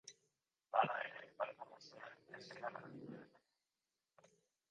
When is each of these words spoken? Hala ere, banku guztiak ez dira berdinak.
Hala 0.79 0.95
ere, 1.09 1.25
banku 1.41 1.67
guztiak 1.73 2.09
ez 2.37 2.41
dira 2.47 2.71
berdinak. 2.79 3.39